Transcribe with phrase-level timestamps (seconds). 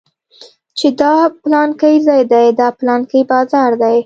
[0.77, 3.97] چې دا پلانکى ځاى دى دا پلانکى بازار دى.